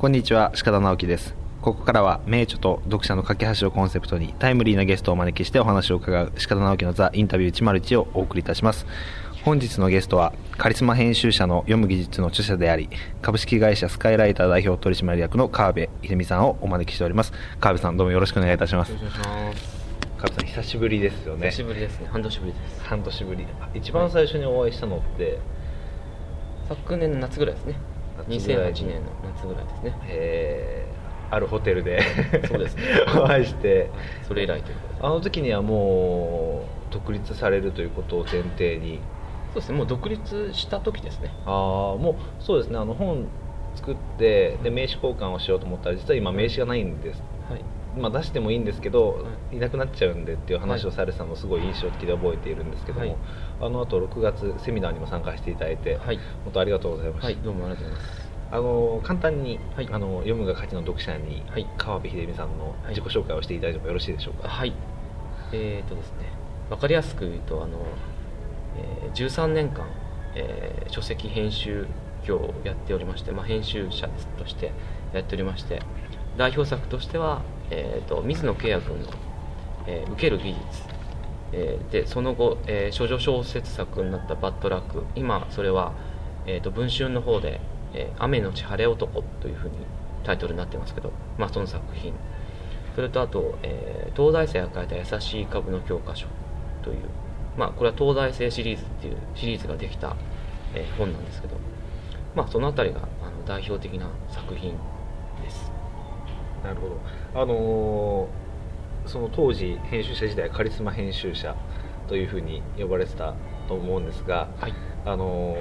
[0.00, 1.34] こんにちは鹿田直樹です。
[1.60, 8.86] ここからは名著と読者の架け橋をコンセプトにタイムリーなゲストをお招きしてお話を伺う鹿田直樹のザ・インタビュー101をお送りいたします。
[9.44, 12.88] 本日のゲストはカリスマ編集者の読む技術の著者であり
[13.20, 17.32] 株式会社スカイライター代表取締役の川辺秀美さんをお招きしております。
[17.60, 18.92] 川辺さんどうもよろしくお願いいたします。
[18.92, 19.76] よろしくお願いします。
[20.16, 21.50] 川辺さん久しぶりですよね。
[21.50, 22.08] 久しぶりですね。
[22.10, 23.46] 半年ぶりです半年ぶり。
[23.74, 25.38] 一番最初にお会いしたのって、
[26.70, 27.74] 昨年の夏ぐらいですね
[28.28, 29.98] 夏ぐらい2008年の夏ぐらいですね。
[30.08, 31.34] えー。
[31.34, 32.00] あるホテルで。
[32.48, 32.82] そうですね。
[33.16, 33.90] お会いして。
[34.26, 39.00] それ以来ということであの時にはもう独立されるということを前提に。
[39.52, 39.78] そうですね。
[39.78, 41.32] もう独立した時ですね。
[41.46, 41.52] ああ
[41.96, 42.78] もうそうですね。
[42.78, 43.26] あの本
[43.74, 47.60] 作ってで名刺交換をしようと思ったら実は今名刺がないんです、はい
[47.96, 49.20] まあ、出してもいいんですけど、、は
[49.52, 53.16] いなくなっちゃうんでっていう話をされてたのをすごい印象的で覚えているんですけども、はい。
[53.60, 56.18] あの後6月セミナーにも参加していただいて、はい。
[56.44, 58.30] 本当ありがとうございました、はいどうもありがとうございます。
[58.52, 59.88] あの簡単に、はい。
[59.90, 61.66] あの読むが価値の読者に、はい。
[61.78, 62.88] 川辺秀美さんのはい。
[62.90, 64.72] 自己紹介をしていただいてもよろしいでしょうか、はい。
[65.52, 66.30] えーとですね
[66.68, 67.80] 分かりやすく言うとあの、
[68.76, 69.88] えー13年間、
[70.36, 71.86] えー書籍編集
[72.24, 74.72] 業をやっておりまして、まあ、編集者として
[75.12, 75.82] やっておりまして
[76.36, 79.08] 代表作としては、えー、と水野慶也君の、
[79.86, 80.60] えー受ける技術」
[81.52, 85.92] えーでその後、えー少女小説作になった「バッドラック」今それは、
[86.46, 87.60] えー、と文春の方で
[87.94, 89.74] 「えー雨のち晴れ男」というふうに
[90.24, 92.12] タイトルになってますけど、まあ、その作品。
[92.94, 96.26] それとあと、えー東大生が書いた「優しい株の教科書」
[96.82, 96.96] という、
[97.56, 100.16] まあ、これは東大生シリーズっていうシリーズができた、
[100.74, 101.54] えー本なんですけど、
[102.34, 104.74] まあ、そのあたりがあの代表的な作品
[106.64, 107.40] なるほど。
[107.42, 108.50] あのー
[109.06, 111.56] その当時編集者時代カリスマ編集者
[112.06, 113.34] というふうに呼ばれてた
[113.66, 114.74] と思うんですが、はい、
[115.06, 115.56] あの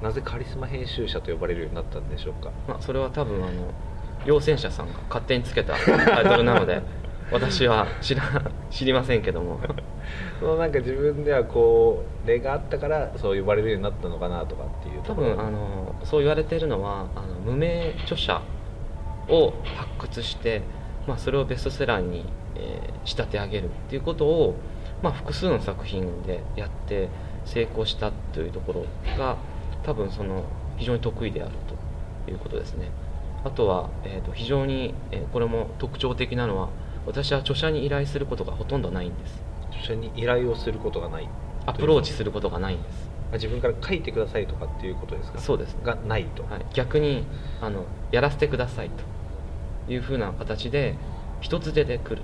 [0.00, 2.52] ーなぜカリスマ編集者と呼ばれるようになったんでしょうか？
[2.68, 3.72] まあ、それは多分あの
[4.24, 6.82] 陽戦者さんが勝手につけたタイトルなので
[7.32, 8.22] 私は知ら
[8.70, 9.58] 知りませんけども。
[10.38, 18.40] そのなんか自分ではこう例があったからそう呼ばれるようになったのかなとかっていう多分あのそう言われているのはあの無名著者
[19.28, 20.62] を発掘して、
[21.06, 22.24] まあ、それをベストセラーに、
[22.56, 24.54] えー仕立て上げるっていうことを、
[25.02, 27.08] まあ、複数の作品でやって
[27.46, 28.84] 成功したというところ
[29.16, 29.38] が
[29.82, 30.44] 多分その
[30.76, 31.52] 非常に得意である
[32.26, 32.90] ということですね。
[33.44, 36.68] あとは、えー、と非常に、えーこれも特徴的なのは
[37.06, 39.42] 私は著者に依頼することがほとんどないんです。
[39.70, 41.28] 著者に依頼をすることがない。
[41.64, 43.08] アプローチすることがないんです。
[43.30, 45.38] あ自分から書いてくださいとかっていうことですか？
[45.38, 45.74] そうです。
[45.74, 47.24] ねがないと、はい、逆に
[47.62, 49.04] あのやらせてくださいと
[49.88, 50.96] いうふうな形で
[51.40, 52.22] 一つ出で来ると。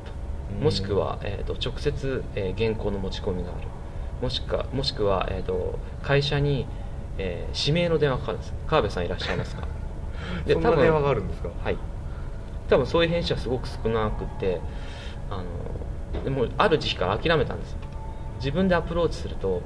[0.59, 0.65] うん。
[0.65, 3.69] もしくは、えー、と直接、えー原稿の持ち込みがある。
[4.23, 6.67] もしくはもしくは、えー、と会社に、
[7.19, 8.53] えー指名の電話がかかるんです。
[8.67, 9.67] 川辺さんいらっしゃいますか？
[10.49, 11.49] そんな電話があるんですか？
[11.63, 11.77] はい。
[12.69, 14.61] 多分そういう編集はすごく少なくて
[15.31, 15.43] あ
[16.17, 17.77] のでもある時期から諦めたんです
[18.39, 19.61] 自分でアプローチすると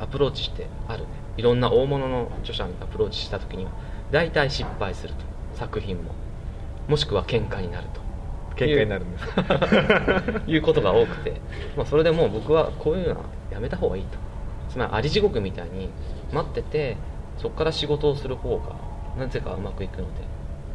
[0.00, 1.06] アプローチしてあるね。
[1.36, 3.70] いろんな大物の著者にアプローチした時には
[4.10, 5.24] 大体失敗すると。
[5.54, 6.12] 作品も
[6.88, 8.00] もしくは喧嘩になると。
[8.56, 9.26] 喧嘩になるんです。
[9.26, 11.40] か いうことが多くて、
[11.76, 14.18] まあ、それでもう僕はこういうのはやめた方がいいと。
[14.68, 15.90] つまりあり地獄みたいに
[16.32, 16.96] 待ってて
[17.36, 18.76] そこから仕事をする方が
[19.18, 20.20] なぜかうまくいくので、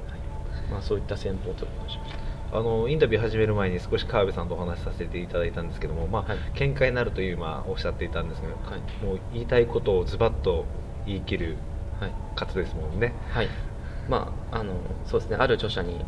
[0.08, 0.72] はい。
[0.72, 2.00] まあ、そういった戦法を取りましょ
[2.50, 6.38] あのインタビュー始める前に少し川辺さんとお話しさせていただいたんですけども、まあはい。
[6.54, 9.06] 喧嘩になるという今おっしゃっていたんですけど、はい。
[9.06, 10.66] もう言いたいことをズバッと
[11.06, 11.58] 言い切る
[12.36, 13.14] 方ですもんね。
[13.32, 13.50] はい、
[14.10, 14.74] まああの
[15.06, 16.06] そうですねある著者に、え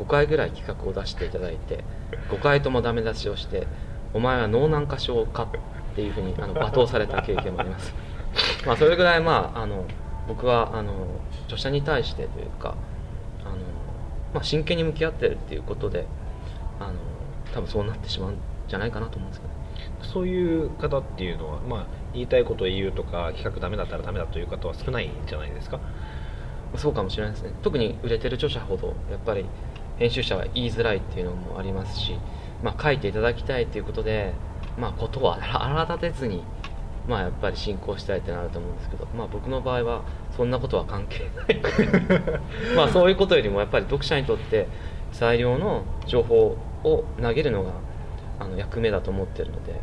[0.00, 1.84] 5回ぐらい企画を出していただいて
[2.30, 3.66] 5回ともダメ出しをして
[4.14, 5.44] 「お前は脳軟化症か?」
[5.92, 7.94] っていうふうにあの 罵倒された経験もあります
[8.66, 9.84] まあそれぐらいまああの
[10.26, 10.92] 僕はあの
[11.44, 12.74] 著者に対してというか
[13.44, 13.56] あの、
[14.34, 16.06] まあ、真剣に向き合ってるっていうことで
[16.80, 16.92] あの
[17.52, 18.36] 多分そうなってしまうん
[18.68, 19.60] じゃないかなと思うんですけどね
[20.02, 21.84] そういう方っていうのは、まあ、
[22.14, 25.78] 言いたいことを言うとか企画ダメだったらダメだという方は少ないんじゃないですか？
[26.76, 27.52] そうかもしれないですね。
[27.62, 29.44] 特に売れてる著者ほどやっぱり
[29.98, 32.16] 編集者は言いづらいっていうのもありますし、
[32.62, 34.32] まあ、書いていただきたいということで、
[34.78, 36.42] まあ、ことを荒立てずに、
[37.06, 40.02] まあ、やっぱり進行したいってなると思うんですけど、まあ、僕の場合は
[40.36, 41.60] そんなことは関係ない。
[42.74, 44.66] まあそういうことよりもやっぱり読者にとって
[45.12, 47.72] 最良の情報を投げるのが
[48.40, 49.80] あの役目だと思ってるので、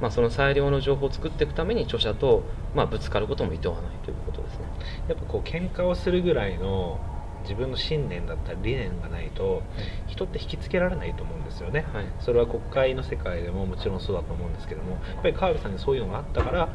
[0.00, 2.42] まあ、その最良の情報を作っていくために著者と、
[2.74, 4.64] まあ、ぶつかることもいとわないということですね。
[5.08, 6.98] やっぱこう喧嘩をするぐらいの
[7.42, 9.62] 自分の信念だったり理念がないと
[10.06, 12.04] 人って引きつけられないと思うんですよね、はい。
[12.20, 16.68] それは国会の世界でももちろんそうだと思うんですけどもやっぱり川辺さんにそういうのがあったから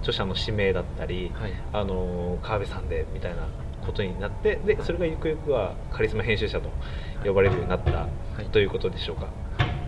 [0.00, 1.52] 著者の指名だったり、はい。
[1.72, 3.46] あの川辺さんでみたいな
[3.84, 6.70] ことになってでそれがゆくゆくはカリスマ編集者と
[7.22, 8.08] 呼ばれるようになった、は
[8.40, 9.28] い、ということでしょうか。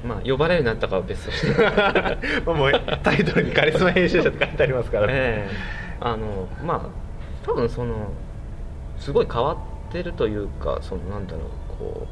[0.06, 1.62] まあ、呼ばれるようになったかは別として。
[2.46, 2.72] もう
[3.02, 5.06] タイトルにカリスマ編集者って書いてありますから。
[5.08, 5.50] ね、え。
[6.00, 6.80] ー、あのまあ
[7.44, 8.12] 多分その
[8.98, 9.56] すごい変わ
[9.88, 11.42] ってるというかそのなんだろう
[11.78, 12.06] こう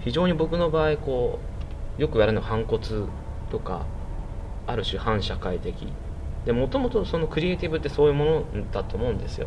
[0.00, 1.38] 非常に僕の場合こ
[1.98, 2.80] うよく言われるのは反骨
[3.50, 3.84] とか
[4.66, 5.74] ある種反社会的。
[6.44, 9.46] でもともとそのクリエイティブってそういうものだと思うんですよ。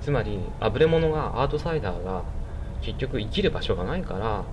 [0.00, 2.22] つまりあぶれ者がアートサイダーが
[2.82, 4.44] 結局生きる場所がないから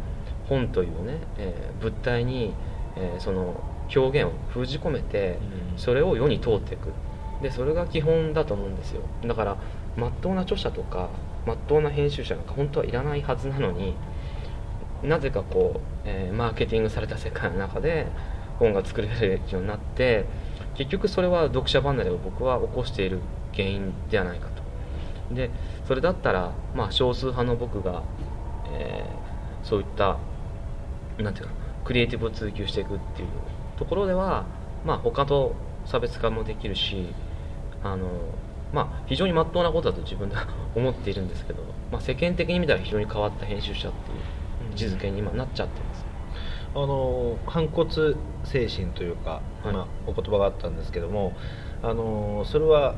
[0.54, 2.54] 本というね、えー、物体に、
[2.96, 3.62] えー、その
[3.96, 5.40] 表現を封じ込めて、
[5.78, 6.92] それを世に通っていく。
[7.42, 9.02] でそれが基本だと思うんですよ。
[9.26, 9.58] だから
[9.98, 11.10] まっとうな著者とか
[11.46, 13.96] まっとうな編集者なんか本当はいらないはずなのに
[15.04, 18.08] なぜかこう、えー、マーケティングされた世界の中で
[18.60, 20.26] 本が作れるようになって
[20.76, 23.20] 結局それは読者離れを僕は起こしている
[23.54, 24.64] 原因ではないかと。
[25.36, 25.50] で
[25.88, 28.04] それだったら、まあ、少数派の僕が、
[28.74, 30.18] えー、そういった
[31.18, 31.52] なんていうか
[31.86, 33.28] クリエイティブを追求していくっていう
[33.78, 34.46] ところでは、
[34.86, 35.56] まあ、他と
[35.86, 37.14] 差別化もできるし
[37.84, 38.08] あの、
[38.72, 46.06] まあ、非常にまっとうなことだと自分では 思っているんですけど、まあ、世間的に見たら非常に変わった編集者っていう位置づけに今なっちゃってます。
[46.76, 47.88] あの反骨
[48.44, 49.76] 精神というか、はい、
[50.08, 51.34] お言葉があったんですけども
[51.84, 52.96] あのそれは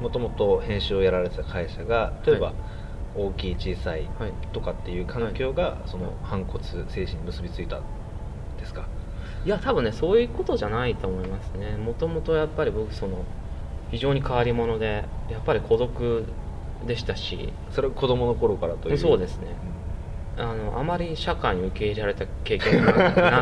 [0.00, 2.52] もともと編集をやられてた会社が例えば、
[3.16, 4.08] 大きい小さい
[4.52, 7.82] とかっていう環境が、その反骨精神に結びついたん
[8.58, 8.86] ですか？
[9.44, 11.76] いや多分ねそういうことじゃないと思いますね。
[11.76, 13.24] もともとやっぱり僕その
[13.90, 16.24] 非常に変わり者でやっぱり孤独
[16.86, 17.52] でしたし。
[17.70, 18.98] それは子供の頃からという？
[18.98, 19.46] そうですね、
[20.38, 22.92] あのあまり社会に受け入れられた経験が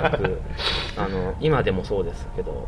[0.01, 0.41] なく
[0.99, 2.67] あの今でもそうですけど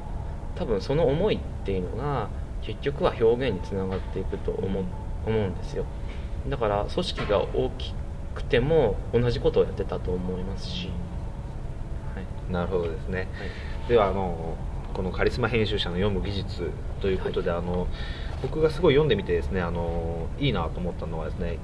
[0.54, 2.28] 多分その思いっていうのが
[2.62, 4.68] 結局は表現につながっていくと思
[5.26, 5.84] 思うんですよ
[6.48, 7.94] だから組織が大き
[8.34, 10.88] くても同じことをやってたと思いますし、
[12.14, 13.24] はい、なるほどですね、は
[13.86, 14.56] い、ではあの
[14.94, 17.86] このカリスマ編集者の読む技術ということで、はい、あの
[18.42, 21.58] 僕がすごい読んでみてですねあのいいなと思ったのはですね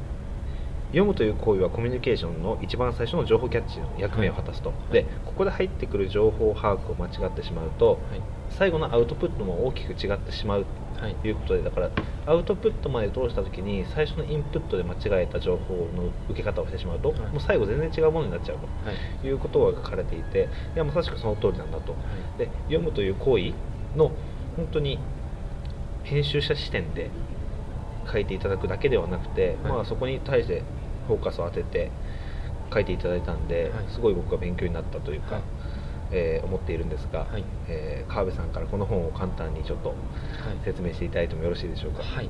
[0.88, 10.64] 読むという行為はコミュニケーションの一番最初の情報キャッチの役目を果たすと、はい、でここで入ってくる情報把握を間違ってしまうと、はい、最後のアウトプットも大きく違ってしまう。
[10.64, 10.68] と
[11.06, 11.28] い。
[11.28, 11.90] うことでだから
[12.26, 18.58] アウトプットまで通した時に最初のインプットで間違えた情報の受け方をしてしまうと、はい、もう最後全然違うものになっちゃう
[19.22, 19.30] とい。
[19.30, 21.94] うことが書かれていていやまさしくその通りなんだと、
[22.38, 23.52] で読むという行為
[23.96, 24.10] の
[24.56, 24.98] 本当に
[26.02, 27.10] 編集者視点で
[28.10, 30.62] 書いていただくだけではなくて、まあ、そこに対して
[31.06, 31.90] フォーカスを当てて
[32.72, 35.44] 書いていただいたんで、はい、すごい僕は勉強になったというか、はい、
[36.10, 39.94] えー、思っているんですが、はい、えー、川辺さんからこの本を簡単にちょっと
[40.64, 42.28] 説明していただいてもよろしいでしょうか、はい。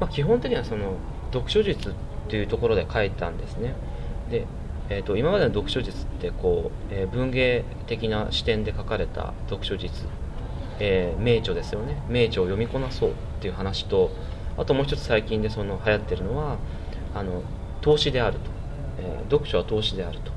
[0.00, 0.96] まあ、基本的にはその
[1.32, 1.92] 読書術っ
[2.28, 3.74] ていうところで書いたんですね。
[4.30, 4.46] で、
[4.90, 10.04] えーと、今までの読書術ってこう、えー、文芸的な視点で書かれた読書術、
[10.78, 12.02] えー、名著ですよね。
[12.08, 14.10] 名著を読みこなそうっていう話と
[14.56, 16.58] あともう一つ最近でその流行ってるのは
[17.14, 17.42] あの
[17.80, 18.50] 投資であると、
[18.98, 20.34] えー、読書は投資であると。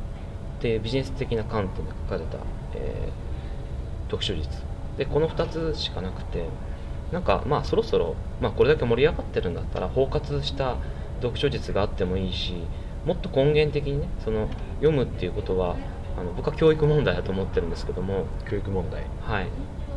[0.57, 2.39] っていうビジネス的な観点で書かれた、
[2.75, 4.49] えー、読書術。
[4.97, 6.45] でこの2つしかなくて
[7.11, 10.77] なんかまあそろそろ、まあ、これだけ盛り上がってるんだったら包括した
[11.21, 12.53] 読書術があってもいいし
[13.05, 14.49] もっと根源的にねその
[14.81, 15.77] 読むっていうことは
[16.17, 19.03] あの僕は教育問題だと思ってるんですけども教育問題。
[19.21, 19.47] はい。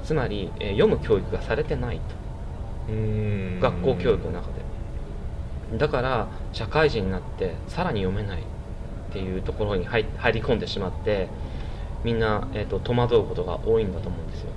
[0.04, 2.92] つまり、えー、読む教育がされてないと。
[3.60, 5.78] 学校教育の中で。
[5.78, 10.08] だから社会人になってさらに読めないっていうところに入り
[10.40, 11.28] 込んでしまって
[12.04, 14.50] みんな、えーと、戸惑うことが多いんだと思うんですよ。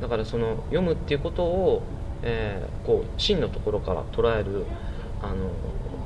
[0.00, 1.82] だからその読むっていうことを、
[2.22, 4.66] えー、こう真のところから捉える
[5.22, 5.50] あの、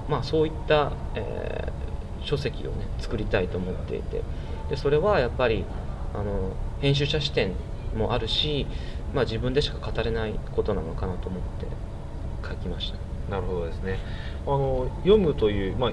[0.09, 4.23] まあ、そういった、えー、書籍をね作りたいと思っていて。
[4.69, 5.65] でそれはやっぱり
[6.15, 7.53] あの編集者視点
[7.97, 8.67] もあるし、
[9.15, 11.67] まあ、自分でしか語れないことなのかなと思って
[12.47, 12.99] 書きました。
[13.31, 13.99] なるほどですね。
[14.47, 15.93] あの読むという、まあ、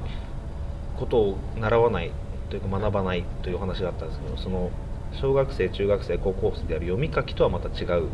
[0.97, 2.11] ことを習わない
[2.49, 4.71] というか学ばないという話があったんですけどその
[5.13, 8.09] 小学生中学生高校生である読み書きとはまた違う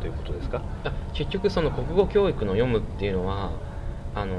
[0.00, 0.62] ということですか？
[1.14, 3.52] 結局その国語教育の読むっていうのは
[4.14, 4.36] あの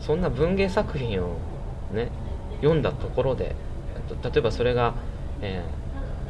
[0.00, 1.36] そんな文芸作品を
[1.92, 2.10] ね
[2.60, 3.56] 読んだところで
[4.22, 4.94] 例えばそれが、
[5.40, 5.64] え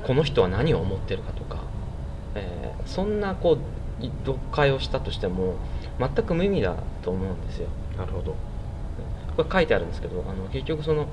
[0.03, 1.59] ー、この人は何を思ってるかとか、
[2.35, 3.59] えー、そんなこ
[4.01, 5.57] う読解をしたとしても
[5.99, 7.69] 全く無意味だと思うんですよ。
[7.99, 8.35] なるほど。
[9.37, 11.07] これ書いてあるんですけどあの結局その、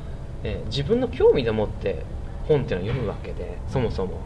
[0.43, 2.03] え、自分の興味でもって
[2.47, 4.19] 本っていうのを読むわけでそもそも。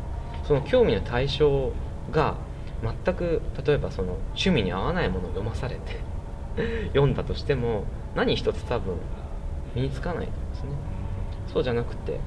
[0.44, 1.72] その興味の対象
[2.12, 2.36] が
[3.06, 6.00] 全く例えばその趣味に合わないものを読まされて
[6.94, 7.84] 読んだとしても
[8.16, 8.96] 何一つ多分
[9.76, 10.70] 身につかないと思うんですね。
[11.54, 12.20] そうじゃなくて、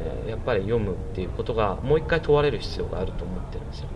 [0.00, 3.88] えーやっぱり読むっていうことがもう一回問われる必要があると思ってるんですよ。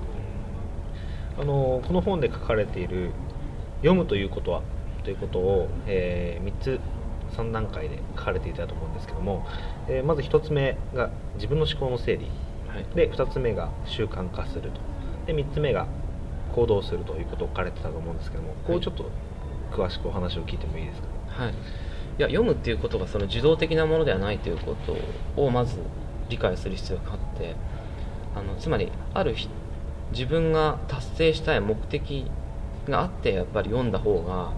[1.40, 3.10] あのこの本で書かれている
[3.82, 4.62] 「読むということは」
[5.04, 6.80] ということを、えー3つ
[7.42, 9.46] 3段階で書かれていたと思うんですけども、
[9.88, 12.26] えーまず1つ目が自分の思考の整理。
[12.68, 12.84] はい。
[12.94, 14.80] で2つ目が習慣化すると。
[15.26, 15.86] で3つ目が
[16.54, 19.10] 行動するということを書かれてたと思うんですけどもこうちょっと
[19.70, 21.08] 詳しくお話を聞いてもいいですか？
[21.44, 21.54] はい、い
[22.18, 24.74] や読むっていうことがその受動的なものではないというこ
[25.36, 25.78] とをまず
[26.30, 27.54] 理解する必要があって
[28.34, 29.48] あのつまりある日
[30.12, 32.30] 自分が達成したい目的
[32.88, 34.52] があってやっぱり読んだ方が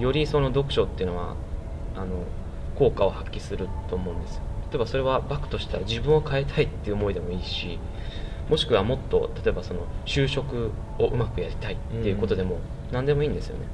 [0.00, 1.36] よりその読書っていうのは
[1.96, 2.24] あの
[2.76, 4.42] 効果を発揮すると思うんですよ。
[4.70, 7.78] 例えばそれはバックとしたら自分を変えたいっていう思いでもいいし
[8.50, 12.58] もしくはもっと例えばその就職をうまくやりたいっていうことでも
[12.90, 13.66] 何でもいいんですよね。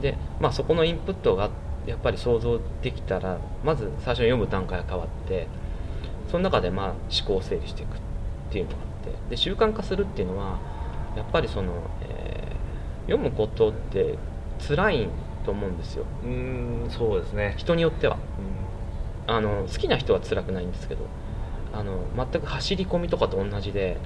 [0.00, 1.50] で、まあ、そこのインプットが
[1.86, 5.46] やっぱり想像できたらまず最初に読む段階が変わって
[6.30, 8.00] その中でまあ思考を整理していくっ
[8.50, 10.58] ていうのがあってで習慣化するっていうのは
[11.16, 12.50] やっぱりその、えー
[13.10, 14.16] 読むことって
[14.66, 15.08] 辛い
[15.44, 16.04] と思うんですよ。
[16.24, 18.16] うーんそうですね、人によっては。
[18.16, 18.60] うん。
[19.34, 21.04] あの好きな人は辛くないんですけど
[21.72, 23.98] あの全く走り込みとかと同じで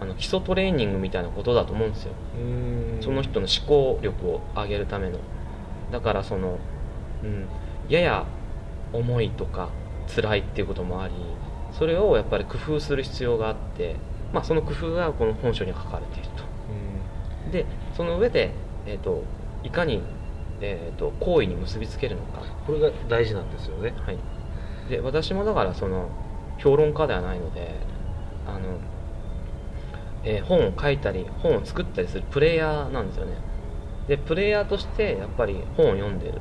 [0.00, 2.12] あの基礎トレーニングみたいなことだと思うんですよ。
[3.00, 5.18] その人の思考力を上げるための。
[5.92, 6.58] だからその、
[7.22, 7.46] うん、
[7.88, 8.26] やや
[8.92, 9.68] 重いとか
[10.12, 11.14] 辛いっていうこともあり
[11.72, 13.96] それをやっぱり工夫する必要があって、
[14.32, 16.42] まあ、その工夫がこの本書には書かれていると
[17.46, 17.52] うん。
[17.52, 18.50] でその上で、
[18.86, 19.22] えー、と
[19.62, 20.02] いかに、
[20.60, 22.42] えー、と行為に結びつけるのか。
[22.66, 23.94] これが大事なんですよね。
[24.04, 24.18] はい、
[24.88, 26.08] で私もだからその
[26.58, 27.74] 評論家ではないので
[28.46, 28.78] あの、
[30.24, 33.32] えー本を書いたり本を作ったりするプレイヤーなんですよね。
[34.08, 36.40] でプレイヤーとしてやっぱり本を読んでる。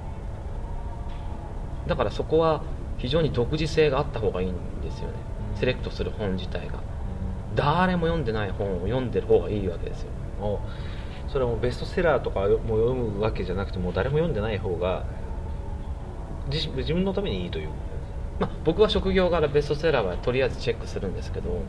[1.88, 2.64] だからそこは
[2.98, 5.14] 非常に独自性があった方がいいんですよね。
[5.54, 5.60] うん。
[5.60, 6.94] セレクトする本自体が。
[7.56, 10.10] 誰も読んでない本を読んでる方がいいわけですよ
[11.34, 15.04] それはもうベストセラーとかも読むわけじゃなくてもう誰も読んでない方が
[16.52, 17.70] 自自分のためにいいという。
[18.40, 21.62] まあ、僕は職業柄ベストセラーはとりあえずチェックするんですけど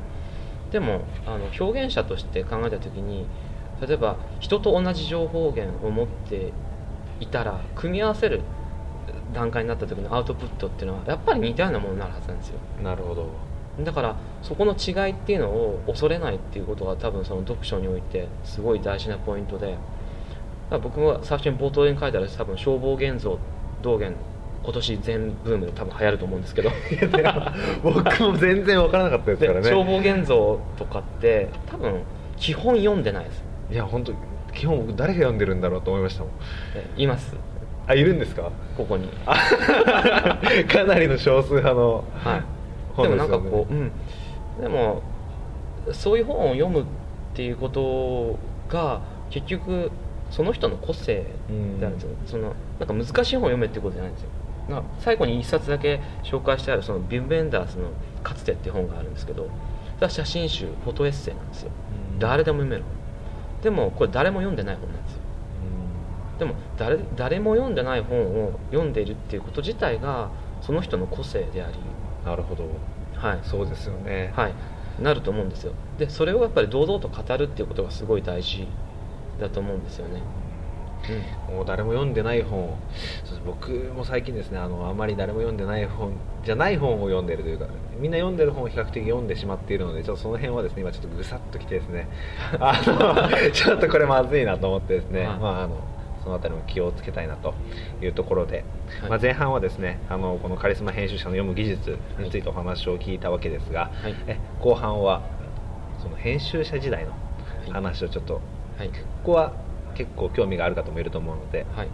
[0.70, 3.26] でもあの表現者として考えた時に
[3.86, 6.52] 例えば人と同じ情報源を持って
[7.20, 8.40] いたら組み合わせる
[9.34, 12.58] 段階になった時のアウトプットっていうのはやっぱり似たようなものになるはずなんですよ。
[12.82, 13.53] なるほど。
[13.80, 19.76] だからそこの違いっていうのを恐れないっていうことが多分その読書においてすごい大事なポイントで
[20.82, 23.38] 僕は最初に冒頭に書いてある多分消防現像
[23.82, 24.14] 道元
[24.62, 26.70] 今年全ブームで多分流行ると思うんですけど。
[27.82, 29.68] 僕も全然分からなかったですでからね。
[29.68, 32.00] 消防現像とかって多分
[32.38, 33.44] 基本読んでないです。
[33.70, 34.12] いや本当
[34.54, 36.30] 基本僕誰が読んでるんだろうと思いましたもん。
[36.76, 37.36] えいます？
[37.86, 38.50] あいるんですか？
[38.76, 39.10] ここに。
[39.26, 39.36] あ
[40.68, 42.04] かなりの少数派の。
[42.14, 42.40] はい。
[42.40, 42.44] 本
[42.96, 43.90] でもなんかこう、うん、
[44.60, 45.02] でも
[45.92, 46.84] そういう本を読むっ
[47.34, 49.90] ていうことが結局
[50.30, 51.24] その人の個性
[51.78, 54.28] であるんですよ、そのなんか難しい本を読めっていうことじゃないんですよ。
[54.68, 57.90] な最後に一冊だけ紹介してあるそのビブ・ベンダースの
[58.24, 59.42] 「かつて」っていう本があるんですけど
[59.96, 61.70] それは写真集フォトエッセイなんですよ。
[62.12, 62.18] うん。
[62.18, 62.82] 誰でも読める。
[62.82, 65.20] 本でもこれ誰も読んでない本なんですよ。
[66.38, 70.30] でも誰誰も読んでない本を読んでいるっていうこと自体が
[70.62, 72.64] その人の個性でありうんなるほど。
[73.16, 74.32] はい、そうですよね。
[74.34, 74.54] はい、
[75.00, 75.72] なると思うんですよ。
[75.98, 78.66] でそれをやっぱり堂々と語るっていうことがすごい大事
[79.40, 80.22] だと思うんですよね、
[81.48, 82.76] もう誰も読んでない本。
[83.44, 86.12] 僕も最近ですねあのあまり誰も読んでない本
[86.44, 87.66] じゃない本を読んでるというか
[87.98, 92.08] みんな読んでる本を比較的読んでしまっているのでちょっとその辺はですね今ちょっとぐさっときてですね。
[92.58, 95.38] あのちょっとこれまずいなと思ってですね、はい。
[95.38, 95.76] まああの
[96.24, 97.54] そのあたりも気をつけたいなと
[98.02, 98.64] いうところで、
[99.02, 99.10] はい。
[99.10, 104.14] まあ、前半はですねあのこのカリスマ編集者の読む技術についてお話を聞いたわけですが、はい。
[104.26, 105.22] え後半は
[106.02, 107.12] その編集者時代の
[107.72, 108.40] 話をちょっと
[108.78, 108.88] はい。
[108.88, 109.52] ここは
[109.94, 111.88] 結構興味がある方もいると思うので、はい。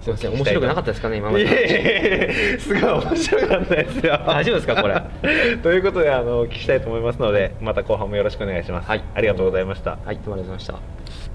[0.00, 2.56] すいません面白くなかったですかね今まで。
[2.58, 4.20] すごい面白かったですよ。
[4.26, 5.00] 大丈夫ですかこれ？
[5.62, 9.04] ということであのお聞きしたいと思いますのでまた後半もよろしくお願いします、はい。
[9.14, 9.98] ありがとうございました。
[10.04, 11.29] はいどうもありがとうございました